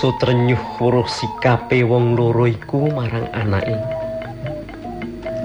Rumangsa 0.00 0.16
trenyuh 0.16 0.64
weruh 0.80 1.04
sikape 1.04 1.84
wong 1.84 2.16
loro 2.16 2.48
iku 2.48 2.88
marang 2.88 3.28
anake. 3.36 3.76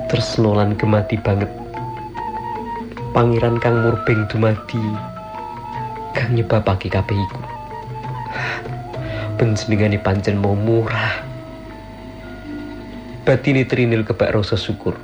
Tresno 0.08 0.56
gemati 0.80 1.20
banget. 1.20 1.52
Pangeran 3.12 3.60
kang 3.60 3.84
murbeng 3.84 4.24
dumadi 4.32 4.80
kang 6.16 6.40
nyebabake 6.40 6.88
kabeh 6.88 7.20
iku. 7.20 7.42
Panjenengane 9.36 10.00
pancen 10.00 10.40
mau 10.40 10.56
murah. 10.56 11.20
Batine 13.28 13.68
Trinil 13.68 14.08
kebak 14.08 14.32
rasa 14.32 14.56
syukur. 14.56 14.96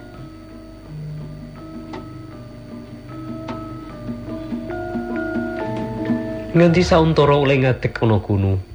Nganti 6.56 6.80
sauntara 6.88 7.36
oleh 7.36 7.68
ngadeg 7.68 8.00
ana 8.00 8.16
gunung. 8.24 8.71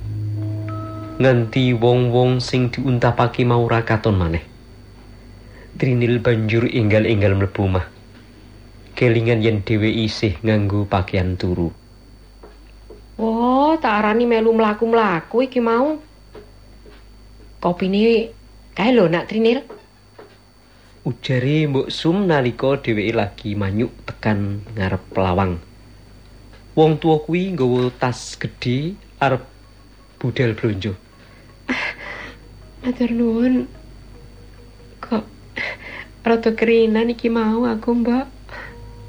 Nganti 1.16 1.72
wong-wong 1.72 2.44
sing 2.44 2.68
diuntapake 2.68 3.40
mau 3.48 3.64
ora 3.64 3.80
katon 3.80 4.20
maneh. 4.20 4.44
Trinil 5.80 6.20
banjur 6.20 6.68
enggal-enggal 6.68 7.32
mlebu 7.32 7.60
omah. 7.64 7.88
Kelingan 8.92 9.40
yen 9.40 9.64
dhewe 9.64 9.88
isih 9.88 10.36
nganggo 10.44 10.84
pakaian 10.84 11.40
turu. 11.40 11.72
Oh, 13.16 13.72
tak 13.80 14.04
arani 14.04 14.28
melu 14.28 14.52
mlaku-mlaku 14.52 15.48
iki 15.48 15.56
mau. 15.56 15.96
Kopine 17.64 18.28
kae 18.76 18.92
lho 18.92 19.08
nak 19.08 19.32
Trinil. 19.32 19.64
Ujare 21.08 21.64
Mbok 21.64 21.88
Sum 21.88 22.28
nalika 22.28 22.76
dheweke 22.76 23.16
lagi 23.16 23.56
manyuk 23.56 24.04
tekan 24.04 24.60
ngarep 24.76 25.00
pelawang. 25.16 25.56
Wong 26.76 27.00
tua 27.00 27.24
kuwi 27.24 27.56
nggawa 27.56 27.88
tas 27.96 28.36
gedhe 28.36 28.92
arep 29.16 29.48
budal 30.20 30.52
blonjo. 30.52 31.05
Matur 32.86 33.10
nuwun. 33.10 33.66
Kok 35.02 35.26
rada 36.22 36.54
kerinan 36.54 37.10
iki 37.10 37.26
mau 37.26 37.66
aku, 37.66 37.98
Mbak. 37.98 38.30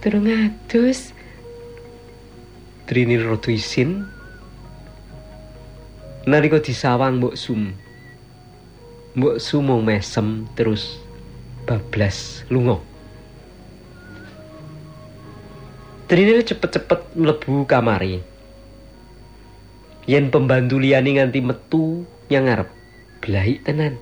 Durung 0.02 0.26
adus. 0.26 1.14
Trinil 2.90 3.22
rada 3.22 3.54
isin. 3.54 4.10
Nalika 6.26 6.58
disawang 6.58 7.22
Mbok 7.22 7.38
Sum. 7.38 7.70
Mbok 9.14 9.38
Sum 9.38 9.70
mau 9.70 9.78
mesem 9.86 10.50
terus 10.58 10.98
bablas 11.70 12.50
lunga. 12.50 12.82
Trinil 16.10 16.42
cepet-cepet 16.42 17.14
mlebu 17.14 17.62
kamari. 17.70 18.26
Yen 20.10 20.34
pembantu 20.34 20.82
liyane 20.82 21.22
nganti 21.22 21.46
metu 21.46 22.10
nyang 22.34 22.50
ngarep, 22.50 22.70
blahi 23.28 23.60
tenan. 23.60 24.00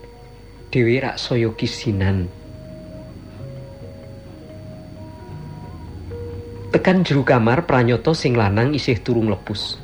Dewi 0.70 1.02
rak 1.02 1.18
saya 1.18 1.50
kisinan. 1.58 2.30
Tekan 6.70 7.02
jero 7.02 7.26
kamar 7.26 7.66
pranyata 7.66 8.14
sing 8.14 8.38
lanang 8.38 8.78
isih 8.78 9.02
turu 9.02 9.26
mlepus. 9.26 9.82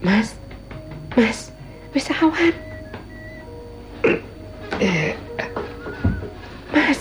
Mas. 0.00 0.32
Mas, 1.12 1.52
wis 1.92 2.08
awan. 2.16 2.54
Mas, 6.72 7.00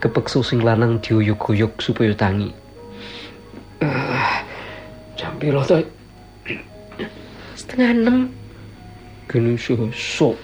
Kepeksa 0.00 0.40
sing 0.40 0.60
lanang 0.62 1.02
dioyok-oyok 1.02 1.80
supaya 1.82 2.14
tangi. 2.14 2.52
Jam 5.16 5.32
piro 5.40 5.64
to? 5.64 5.80
setengah 7.54 7.90
enam. 7.90 8.43
Genu 9.34 9.58
sok. 9.58 10.38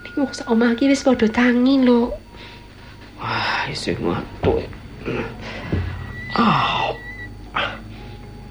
Iki 0.00 0.16
wong 0.16 0.32
sak 0.32 0.48
omah 0.48 0.72
iki 0.72 0.88
wis 0.88 1.04
padha 1.04 1.28
tangi 1.28 1.84
lho. 1.84 2.08
Wah, 3.20 3.68
isih 3.68 4.00
ngantuk. 4.00 4.64
Ah. 6.32 6.96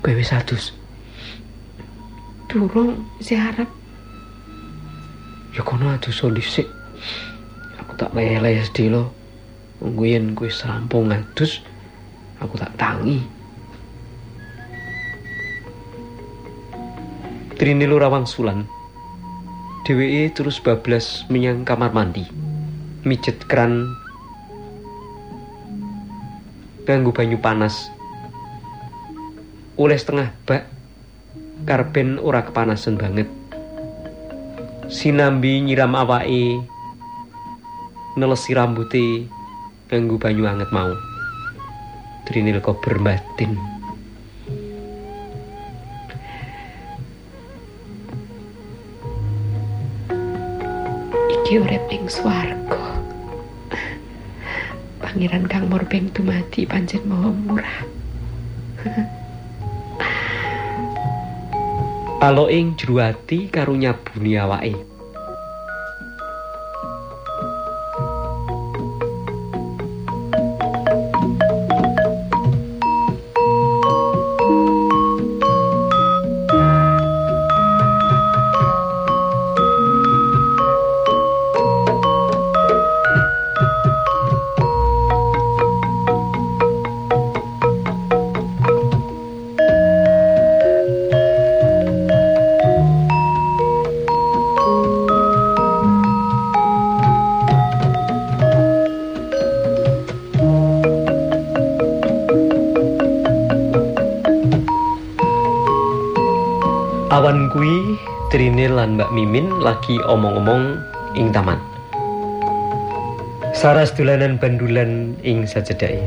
Kowe 0.05 0.13
wis 0.13 0.29
adus. 0.29 0.77
Durung 2.45 3.01
isih 3.17 3.41
arep. 3.41 3.65
Ya 5.57 5.65
kono 5.65 5.89
adus 5.89 6.21
dhisik. 6.21 6.69
Aku 7.81 7.97
tak 7.97 8.13
leleh 8.13 8.61
sedih 8.61 8.93
lo. 8.93 9.03
Nunggu 9.81 10.05
yen 10.05 10.37
kowe 10.37 10.45
serampung 10.53 11.09
adus, 11.09 11.65
aku 12.37 12.61
tak 12.61 12.77
tangi. 12.77 13.25
Trini 17.57 17.89
lura 17.89 18.05
wangsulan. 18.05 18.74
Dheweke 19.85 20.33
terus 20.33 20.57
bablas 20.57 21.29
menyang 21.29 21.61
kamar 21.61 21.93
mandi. 21.93 22.25
Mijet 23.05 23.45
keran 23.45 23.93
nganggo 26.89 27.13
banyu 27.13 27.37
panas. 27.37 27.93
Oleh 29.77 29.93
setengah 29.93 30.33
bak 30.49 30.65
karben 31.69 32.17
ora 32.17 32.41
kepanasan 32.41 32.97
banget. 32.97 33.29
Sinambi 34.89 35.61
nyiram 35.61 35.93
awake 35.93 36.65
nelesi 38.17 38.57
rambuté 38.57 39.29
nganggo 39.93 40.17
banyu 40.17 40.49
anget 40.49 40.73
mau. 40.73 40.97
Trinil 42.25 42.57
kok 42.57 42.81
berbatin. 42.81 43.74
Urip 51.45 51.85
ning 51.93 52.09
swarga. 52.09 52.97
Pangeran 54.97 55.45
Kang 55.45 55.69
Morbeng 55.69 56.09
dumadi 56.09 56.65
pancen 56.65 57.05
maha 57.05 57.29
murah. 57.29 57.79
Alo 62.25 62.49
ing 62.49 62.73
jero 62.73 62.97
ati 62.97 63.45
karo 63.53 63.77
nyabuni 63.77 64.41
awake. 64.41 64.94
Mimin 109.15 109.63
lagi 109.63 109.95
omong-omong 110.11 110.75
ing 111.15 111.31
taman. 111.31 111.55
Saras 113.55 113.95
dolanan 113.95 114.35
bandulan 114.35 115.15
ing 115.23 115.47
sajedake. 115.47 116.03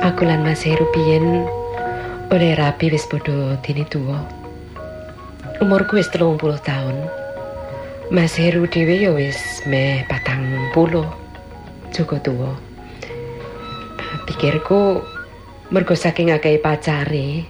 Aku 0.00 0.24
lan 0.24 0.40
Mas 0.40 0.64
Heru 0.64 0.88
biyen 0.96 1.44
oleh 2.32 2.56
rapi 2.56 2.88
wis 2.88 3.04
padha 3.12 3.60
dene 3.60 3.84
tuwa. 3.92 4.24
Umurku 5.60 6.00
wis 6.00 6.08
30 6.08 6.40
tahun. 6.64 6.96
Mas 8.08 8.40
Heru 8.40 8.64
dhewe 8.64 9.04
ya 9.04 9.12
wis 9.12 9.60
meh 9.68 10.00
patang 10.08 10.48
puluh. 10.72 11.04
Juga 11.92 12.16
tuwa. 12.24 12.56
Pikirku 14.24 15.04
mergo 15.68 15.92
saking 15.92 16.32
akeh 16.32 16.56
pacare, 16.56 17.44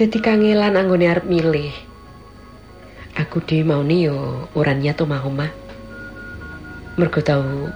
dadi 0.00 0.18
kangelan 0.24 0.80
anggone 0.80 1.12
arep 1.12 1.28
milih. 1.28 1.87
Aku 3.18 3.42
dhewe 3.42 3.66
mauni 3.66 4.06
yo 4.06 4.46
ora 4.54 4.70
niat 4.78 5.02
omah-omah. 5.02 5.50
Mergo 6.94 7.18
tau 7.18 7.66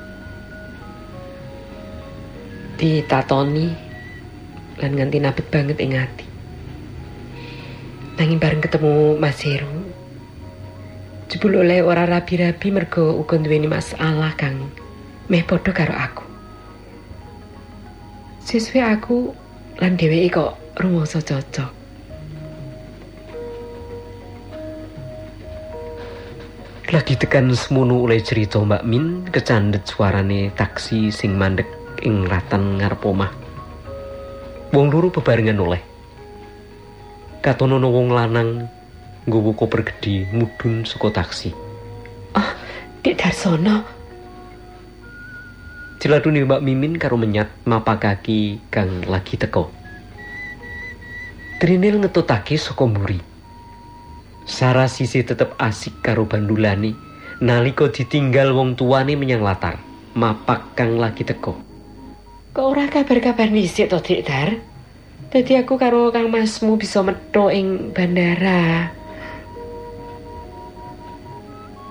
ditatoni 2.79 3.67
lan 4.79 4.93
nganti 4.95 5.19
nabet 5.19 5.47
banget 5.51 5.83
ing 5.83 5.99
ati. 5.99 6.27
Nanging 8.23 8.39
bareng 8.39 8.63
ketemu 8.63 9.19
Mas 9.19 9.43
Heru, 9.43 9.83
jebul 11.27 11.59
oleh 11.59 11.83
ora 11.83 12.07
rabi-rabi 12.07 12.71
mergo 12.71 13.19
uga 13.19 13.35
duweni 13.35 13.67
masalah 13.67 14.39
kang 14.39 14.71
meh 15.27 15.43
padha 15.43 15.75
karo 15.75 15.95
aku. 15.99 16.27
Sesuai 18.47 18.95
aku 18.95 19.35
lan 19.83 19.99
dheweke 19.99 20.39
kok 20.39 20.53
rumangsa 20.79 21.19
cocok. 21.19 21.82
Lagi 26.93 27.17
tekan 27.17 27.49
semono 27.57 28.05
oleh 28.05 28.21
cerita 28.21 28.61
Mbak 28.61 28.85
Min 28.85 29.25
kecandet 29.25 29.89
suarane 29.89 30.53
taksi 30.53 31.09
sing 31.09 31.41
mandek 31.41 31.65
ing 32.05 32.29
ratan 32.29 32.77
ngarep 32.77 33.01
omah. 33.09 33.33
Wong 34.77 34.93
loro 34.93 35.09
bebarengan 35.09 35.57
oleh. 35.57 35.81
Katonono 37.41 37.89
wong 37.89 38.13
lanang 38.13 38.69
nggowo 39.25 39.57
koper 39.57 39.89
gedhe 39.89 40.29
mudhun 40.37 40.85
saka 40.85 41.25
taksi. 41.25 41.57
Ah, 42.37 42.53
Dik 43.01 43.17
Darsono, 43.17 43.89
Ciladune 45.97 46.45
Mbak 46.45 46.61
Mimin 46.61 47.01
karo 47.01 47.17
menyat 47.17 47.49
mapa 47.65 47.97
kaki 47.97 48.69
kang 48.69 49.09
lagi 49.09 49.41
teko. 49.41 49.73
Trinil 51.57 52.05
ngetutake 52.05 52.61
saka 52.61 52.85
mburi. 52.85 53.32
Sarah 54.53 54.85
sisi 54.85 55.25
tetep 55.25 55.57
asik 55.57 56.05
karo 56.05 56.29
bandulane 56.29 56.93
nalika 57.41 57.89
ditinggal 57.89 58.53
wong 58.53 58.77
tuane 58.77 59.17
menyang 59.17 59.41
latar. 59.41 59.81
Mapak 60.13 60.77
kang 60.77 61.01
lagi 61.01 61.25
teko. 61.25 61.57
kok 62.53 62.61
ora 62.61 62.85
kabar-kabar 62.85 63.49
dhisik 63.49 63.89
to 63.89 63.97
Dik 63.97 64.29
Dar? 64.29 64.61
Dadi 65.33 65.57
aku 65.57 65.81
karo 65.81 66.13
Kang 66.13 66.29
Masmu 66.29 66.77
bisa 66.77 67.01
metho 67.01 67.49
ing 67.49 67.97
bandara. 67.97 68.93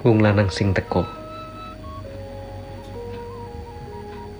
Wong 0.06 0.22
lanang 0.22 0.54
sing 0.54 0.70
teko. 0.70 1.02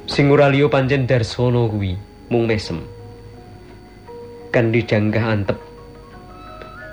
Sing 0.06 0.30
ora 0.30 0.46
liya 0.46 0.70
pancen 0.70 1.10
Darsono 1.10 1.66
kuwi, 1.74 1.98
mung 2.30 2.46
mesem. 2.46 2.86
Kan 4.54 4.70
dijanggah 4.70 5.26
antep. 5.26 5.58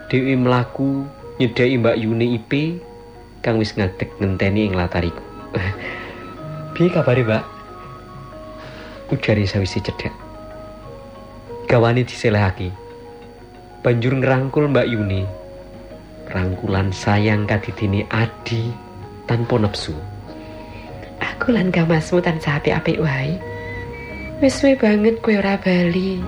Dewi 0.08 0.40
mlaku 0.40 1.17
nyedhaki 1.38 1.78
Mbak 1.78 1.96
Yuni 2.02 2.34
IP 2.34 2.82
kang 3.46 3.62
wis 3.62 3.78
ngadeg 3.78 4.10
ngenteni 4.18 4.66
ing 4.66 4.74
latariku. 4.74 5.22
Piye 6.74 6.90
kabare, 6.90 7.22
Mbak? 7.22 7.44
Ujari 9.14 9.46
sawise 9.46 9.78
cedhak. 9.78 10.12
Gawane 11.70 12.02
diselehake. 12.02 12.74
Banjur 13.86 14.18
ngerangkul 14.18 14.66
Mbak 14.74 14.86
Yuni. 14.90 15.22
Rangkulan 16.28 16.90
sayang 16.90 17.46
kadidini 17.46 18.02
adi 18.10 18.74
tanpa 19.30 19.62
nepsu. 19.62 19.94
Aku 21.22 21.54
lan 21.54 21.70
Kang 21.70 21.86
Masmu 21.86 22.18
tansah 22.18 22.58
apik-apik 22.58 22.98
wae. 22.98 23.38
Wis 24.42 24.58
suwe 24.58 24.74
banget 24.74 25.22
kowe 25.22 25.38
ora 25.38 25.54
bali. 25.56 26.18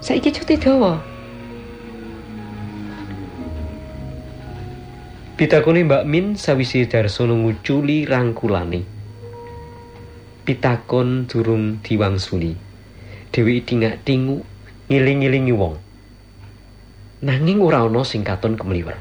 Saiki 0.00 0.32
cuti 0.34 0.56
dawa. 0.58 1.11
Pitakone 5.42 5.82
Mbak 5.82 6.06
Min 6.06 6.38
sawise 6.38 6.86
Darsono 6.86 7.34
nguculi 7.34 8.06
rangkulane. 8.06 8.86
Pitakon 10.46 11.26
durung 11.26 11.82
diwangsuli. 11.82 12.54
Dewi 13.34 13.58
tingak 13.66 14.06
tingu 14.06 14.46
ngiling-ngilingi 14.86 15.50
wong. 15.50 15.74
Nanging 17.26 17.58
ora 17.58 17.82
ana 17.82 18.06
sing 18.06 18.22
katon 18.22 18.54
kemliwer. 18.54 18.94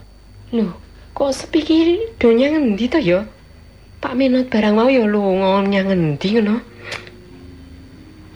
Loh, 0.58 0.74
kok 1.14 1.30
sepi 1.30 1.62
ki 1.62 1.78
donya 2.18 2.58
ngendi 2.58 2.90
to 2.90 2.98
ya? 2.98 3.22
Pak 4.02 4.18
Minot 4.18 4.50
barang 4.50 4.74
mau 4.74 4.90
ya 4.90 5.06
lunga 5.06 5.62
nyang 5.62 5.94
ngendi 5.94 6.42
ngono? 6.42 6.58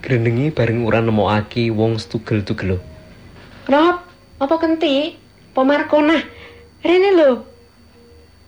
Grenengi 0.06 0.54
bareng 0.54 0.86
ora 0.86 1.02
nemokake 1.02 1.74
wong 1.74 1.98
stugel-tugelo. 1.98 2.78
Rob, 3.66 3.98
apa 4.38 4.56
kenti? 4.62 5.18
Pemarkona. 5.58 6.22
Rene 6.86 7.12
lho. 7.18 7.55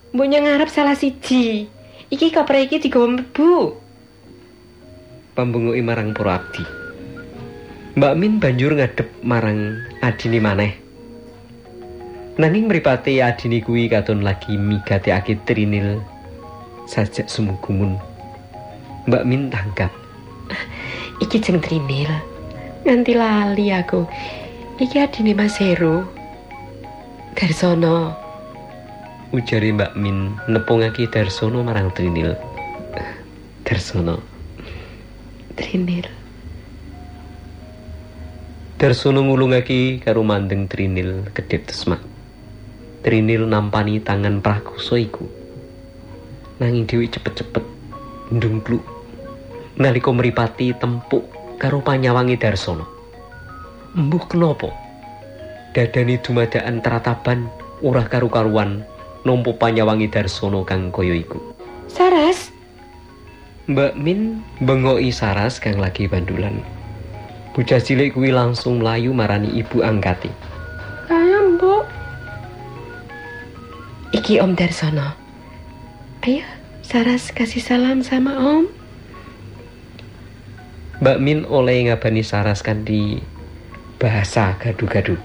Mbok 0.08 0.24
nyang 0.24 0.48
ngarep 0.48 0.72
salah 0.72 0.96
siji. 0.96 1.68
Iki 2.08 2.32
koper 2.32 2.64
iki 2.64 2.80
digawa 2.80 3.12
mlebu. 3.12 3.76
Pambunguki 5.36 5.84
marang 5.84 6.16
para 6.16 6.40
abdi. 6.40 6.64
Mbak 7.92 8.14
Min 8.16 8.40
banjur 8.40 8.72
ngadep 8.72 9.04
marang 9.20 9.84
adine 10.00 10.40
maneh. 10.40 10.72
Nanging 12.40 12.72
mripate 12.72 13.20
adine 13.20 13.60
kuwi 13.60 13.92
katon 13.92 14.24
lagi 14.24 14.56
migatekake 14.56 15.44
Trinil 15.44 16.00
sajak 16.88 17.28
sumugumun. 17.28 18.00
Mbak 19.04 19.26
Min 19.28 19.52
tanggap. 19.52 19.92
Iki 21.24 21.36
jeneng 21.36 21.60
Trinil. 21.60 22.12
Nganti 22.88 23.12
lali 23.12 23.68
aku. 23.76 24.08
Iki 24.80 24.96
adine 25.04 25.36
Mas 25.36 25.60
Heru. 25.60 26.08
Darsono. 27.36 28.27
Ujare 29.28 29.68
Mbak 29.76 29.92
Min 30.00 30.40
nepungake 30.48 31.04
Darsono 31.04 31.60
marang 31.60 31.92
Trinil. 31.92 32.32
Darsono. 33.60 34.24
Trinil. 35.52 36.08
Darsono 38.80 39.20
ngulungake 39.28 40.00
karo 40.00 40.24
mandeng 40.24 40.64
Trinil 40.64 41.28
kedhep 41.36 41.68
tesmak. 41.68 42.00
Trinil 43.04 43.44
nampani 43.44 44.00
tangan 44.00 44.40
prakusa 44.40 44.96
iku. 44.96 45.28
Nanging 46.64 46.88
Dewi 46.88 47.12
cepet-cepet 47.12 47.64
ndungkluk 48.32 48.80
nalika 49.76 50.08
mripati 50.08 50.72
tempuk 50.72 51.28
karo 51.60 51.84
panyawangi 51.84 52.40
Darsono. 52.40 52.88
Embuh 53.92 54.24
kenapa? 54.24 54.72
Dadane 55.76 56.16
dumadakan 56.16 56.80
terataban 56.80 57.52
ora 57.84 58.08
karu-karuan 58.08 58.88
nampa 59.28 59.52
panyawangi 59.52 60.08
Darsono 60.08 60.64
kang 60.64 60.88
kaya 60.88 61.12
iku. 61.12 61.36
Saras. 61.92 62.48
Mbak 63.68 64.00
Min 64.00 64.40
bengoki 64.64 65.12
Saras 65.12 65.60
kang 65.60 65.76
lagi 65.76 66.08
bandulan. 66.08 66.64
Bocah 67.52 67.76
cilik 67.76 68.16
kuwi 68.16 68.32
langsung 68.32 68.80
mlayu 68.80 69.12
marani 69.12 69.52
ibu 69.52 69.84
angkati. 69.84 70.32
Kayak 71.04 71.42
mbok. 71.60 71.84
Iki 74.16 74.40
Om 74.40 74.56
Darsono. 74.56 75.12
Ayo, 76.24 76.48
Saras 76.80 77.28
kasih 77.28 77.60
salam 77.60 78.00
sama 78.00 78.40
Om. 78.40 78.64
Mbak 81.04 81.18
Min 81.20 81.44
oleh 81.44 81.92
ngabani 81.92 82.24
Saras 82.24 82.64
kanthi 82.64 83.20
bahasa 84.00 84.56
gadu-gadu. 84.56 85.20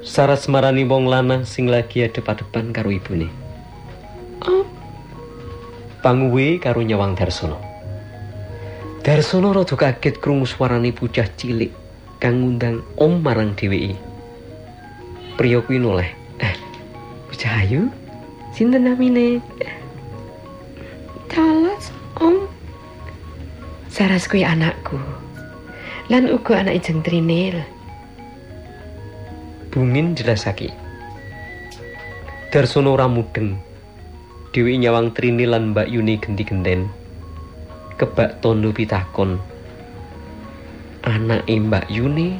Saras 0.00 0.48
marani 0.48 0.88
wong 0.88 1.12
lanang 1.12 1.44
sing 1.44 1.68
lagi 1.68 2.00
adep-adepan 2.00 2.72
karo 2.72 2.88
ibune. 2.88 3.28
Om, 4.40 4.64
Panguwe 6.00 6.56
karo 6.56 6.80
nyawang 6.80 7.12
Darsono. 7.12 7.60
Darsono 9.04 9.52
rada 9.52 9.76
kaget 9.76 10.16
krungu 10.16 10.48
suarane 10.48 10.96
bocah 10.96 11.28
cilik 11.36 11.68
kang 12.16 12.40
ngundang 12.40 12.80
om 12.96 13.20
marang 13.20 13.52
dheweke. 13.52 13.92
Priya 15.36 15.60
kuwi 15.60 15.76
noleh. 15.76 16.08
Eh, 16.40 16.56
bocah 17.28 17.60
ayu? 17.60 17.92
Sinten 18.56 18.88
namine? 18.88 19.44
talas 21.28 21.92
Om. 22.16 22.48
Saras 23.92 24.24
kuwi 24.24 24.48
anakku. 24.48 24.96
Lan 26.08 26.32
uga 26.32 26.64
anak 26.64 26.80
Ijeng 26.80 27.04
Trinil. 27.04 27.79
Bungin 29.70 30.18
dirasaki. 30.18 30.66
Darsono 32.50 32.90
ora 32.90 33.06
mudeng. 33.06 33.54
Dewi 34.50 34.82
nyawang 34.82 35.14
Trini 35.14 35.46
lan 35.46 35.70
Mbak 35.70 35.86
Yuni 35.86 36.18
genti-genten. 36.18 36.90
Kebak 37.94 38.42
tondo 38.42 38.74
pitakon. 38.74 39.38
Anake 41.06 41.54
Mbak 41.54 41.86
Yuni 41.86 42.34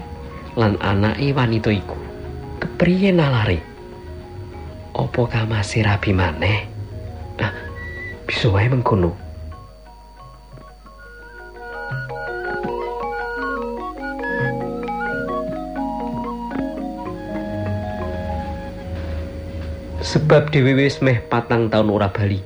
lan 0.58 0.74
anake 0.82 1.30
wanita 1.30 1.70
iku. 1.70 1.94
Kepriye 2.58 3.14
nalare? 3.14 3.62
Apa 4.98 5.22
kamase 5.30 5.86
rabi 5.86 6.10
maneh? 6.10 6.66
Ah, 7.38 7.54
bisa 8.26 8.50
wae 8.50 8.66
mengkono. 8.66 9.14
Sebab 20.10 20.50
dhewe 20.50 20.74
wis 20.74 20.98
meh 21.06 21.22
patang 21.22 21.70
taun 21.70 21.86
ora 21.86 22.10
bali. 22.10 22.42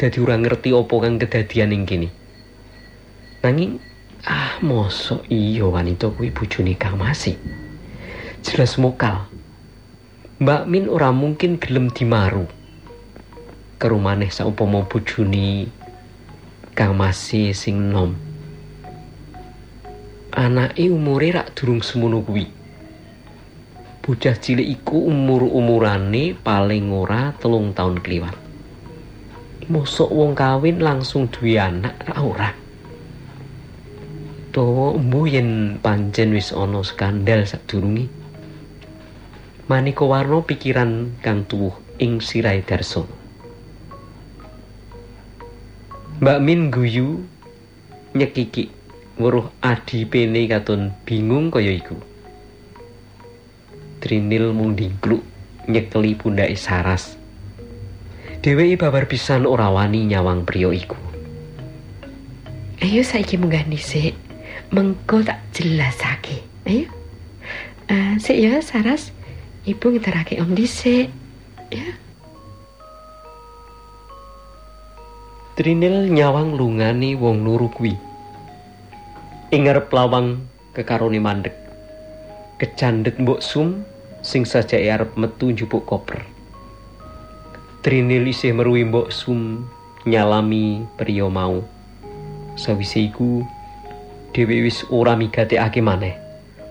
Dadi 0.00 0.16
ora 0.24 0.40
ngerti 0.40 0.72
apa 0.72 0.94
kang 1.04 1.20
kedadian 1.20 1.68
ing 1.68 1.84
kene. 1.84 2.08
Nanging 3.44 3.76
ah 4.24 4.56
mosok 4.64 5.28
iya 5.28 5.68
wanita 5.68 6.08
kuwi 6.08 6.32
bojone 6.32 6.72
Kang 6.80 6.96
Masi. 6.96 7.36
Jelas 8.40 8.80
mokal. 8.80 9.28
Mbak 10.40 10.64
Min 10.64 10.88
ora 10.88 11.12
mungkin 11.12 11.60
gelem 11.60 11.92
dimaru. 11.92 12.48
Karo 13.76 14.00
maneh 14.00 14.32
saumpama 14.32 14.88
bojone 14.88 15.68
Kang 16.72 16.96
Masi 16.96 17.52
sing 17.52 17.92
nom. 17.92 18.16
Anake 20.32 20.88
umure 20.88 21.36
rak 21.36 21.52
durung 21.52 21.84
semono 21.84 22.24
kuwi. 22.24 22.61
Bocah 24.02 24.34
cilik 24.34 24.82
iku 24.82 25.06
umur-umurane 25.06 26.34
paling 26.34 26.90
ora 26.90 27.30
telung 27.38 27.70
tahun 27.70 28.02
kliwat. 28.02 28.34
Mosok 29.70 30.10
wong 30.10 30.34
kawin 30.34 30.82
langsung 30.82 31.30
duwe 31.30 31.54
anak 31.54 31.94
ra 32.10 32.18
ora. 32.18 32.50
To 34.50 34.98
mbu 34.98 35.20
yen 35.30 35.50
pancen 35.78 36.34
wis 36.34 36.50
ana 36.50 36.82
skandal 36.82 37.46
sadurunge. 37.46 38.10
Maneka 39.70 40.02
warna 40.02 40.42
pikiran 40.42 41.16
kang 41.22 41.46
tuwuh 41.46 41.78
ing 42.02 42.18
sirahe 42.18 42.66
Darso. 42.66 43.06
Mbak 46.18 46.38
Min 46.42 46.74
guyu 46.74 47.22
nyekiki 48.18 48.66
weruh 49.16 49.46
adi 49.62 50.02
pene 50.10 50.42
katon 50.50 50.90
bingung 51.06 51.54
kaya 51.54 51.70
iku. 51.70 52.11
Trinil 54.02 54.50
mung 54.50 54.74
dingkluk 54.74 55.22
nyekeli 55.70 56.18
pundhake 56.18 56.58
Saras. 56.58 57.14
Dheweke 58.42 58.74
babar 58.74 59.06
pisan 59.06 59.46
ora 59.46 59.70
wani 59.70 60.10
nyawang 60.10 60.42
priya 60.42 60.74
iku. 60.74 60.98
Ayo 62.82 63.06
saiki 63.06 63.38
munggah 63.38 63.62
dhisik. 63.62 64.18
Mengko 64.74 65.22
tak 65.22 65.38
jelasake. 65.54 66.42
Ayo. 66.66 66.90
Uh, 67.86 68.18
sik 68.18 68.42
ya 68.42 68.58
Saras. 68.58 69.14
Ibu 69.70 69.94
ngeterake 69.94 70.42
om 70.42 70.50
dhisik. 70.50 71.06
Ya. 71.70 71.94
Trinil 75.54 76.10
nyawang 76.10 76.58
lungane 76.58 77.14
wong 77.14 77.46
luru 77.46 77.70
kuwi. 77.70 77.94
Ing 79.54 79.70
ngarep 79.70 79.86
lawang 79.94 80.42
kekarone 80.74 81.22
mandek. 81.22 81.54
Kecandet 82.58 83.22
mbok 83.22 83.38
sum 83.38 83.86
sing 84.22 84.46
sajake 84.46 84.86
arep 84.86 85.18
metu 85.18 85.50
njupuk 85.50 85.82
koper. 85.82 86.22
Trinil 87.82 88.30
isih 88.30 88.54
meruwi 88.54 88.86
mbok 88.86 89.10
sum 89.10 89.66
nyalami 90.06 90.86
priya 90.94 91.26
mau. 91.26 91.66
Sawise 92.54 93.02
iku 93.10 93.42
dhewe 94.30 94.62
wis 94.62 94.86
ora 94.94 95.18
migatekake 95.18 95.82
maneh. 95.82 96.14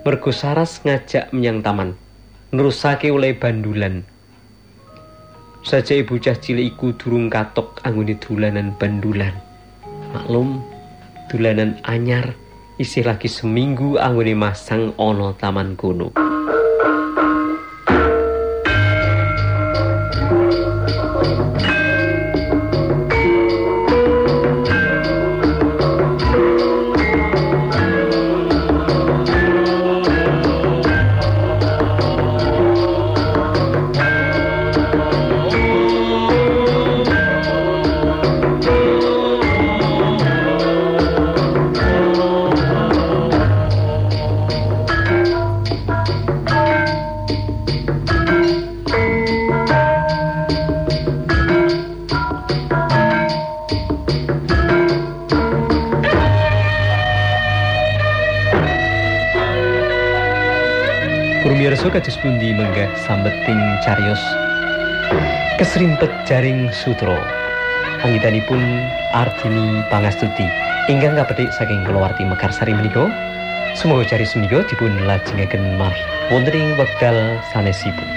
Mergo 0.08 0.32
Saras 0.32 0.80
ngajak 0.88 1.30
menyang 1.36 1.60
taman. 1.60 2.00
Nerusake 2.56 3.12
oleh 3.12 3.36
bandulan. 3.36 4.08
Sajake 5.62 6.08
bocah 6.08 6.40
cilik 6.40 6.74
iku 6.74 6.96
durung 6.96 7.30
katok 7.30 7.84
anggone 7.86 8.18
dolanan 8.18 8.74
bandulan. 8.80 9.36
Maklum, 10.16 10.64
dolanan 11.30 11.78
anyar 11.86 12.34
isih 12.82 13.06
lagi 13.06 13.30
seminggu 13.30 14.02
anggone 14.02 14.34
masang 14.34 14.96
ana 14.98 15.38
taman 15.38 15.78
kono. 15.78 16.31
Sambeting 63.02 63.62
cariyos 63.82 64.22
kesrimpet 65.58 66.10
jaring 66.26 66.70
sutra. 66.74 67.18
Anggitanipun 68.02 68.62
Artini 69.14 69.86
Pangastuti 69.94 70.46
ingkang 70.90 71.14
kapetik 71.14 71.54
saking 71.54 71.86
kulawarti 71.86 72.26
Mekarsari 72.26 72.74
menika. 72.74 73.10
Semoga 73.78 74.04
cari 74.10 74.26
menika 74.36 74.66
dipun 74.66 74.94
lajengaken 75.06 75.78
malih 75.78 76.02
wonten 76.34 76.54
ing 76.58 76.74
wekdal 76.82 77.38
sanesipun. 77.54 78.10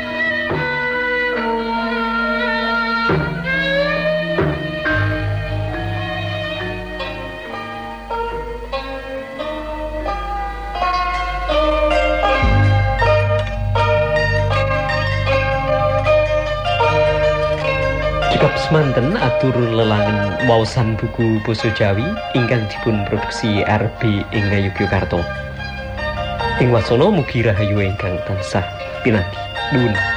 Semanten 18.75 19.15
atur 19.15 19.55
lelangan 19.55 20.35
wawasan 20.51 20.99
buku 20.99 21.39
Boso 21.47 21.71
Jawi 21.79 22.03
ingkang 22.35 22.67
dipun 22.67 23.07
produksi 23.07 23.63
RB 23.63 24.27
ing 24.35 24.51
Yogyakarta. 24.51 25.23
Ing 26.59 26.75
wasana 26.75 27.07
mugi 27.07 27.47
rahayu 27.47 27.79
ingkang 27.79 28.19
tansah 28.27 28.67
pinanti. 29.07 29.39
Nuwun. 29.71 30.14